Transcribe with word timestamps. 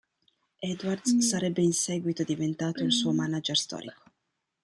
Edwards 0.63 1.13
sarebbe 1.19 1.61
in 1.61 1.73
seguito 1.73 2.23
diventato 2.23 2.83
il 2.83 2.91
suo 2.91 3.11
manager 3.11 3.55
storico. 3.55 4.11